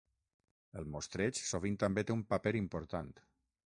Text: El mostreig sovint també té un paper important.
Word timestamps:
El 0.81 0.87
mostreig 0.95 1.41
sovint 1.49 1.77
també 1.85 2.07
té 2.07 2.17
un 2.17 2.25
paper 2.33 2.55
important. 2.63 3.13